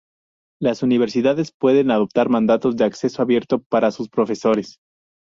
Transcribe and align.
Las 0.59 0.81
universidades 0.81 1.51
pueden 1.51 1.91
adoptar 1.91 2.27
mandatos 2.27 2.75
de 2.75 2.85
acceso 2.85 3.21
abierto 3.21 3.59
para 3.61 3.91
sus 3.91 4.09
profesores. 4.09 4.79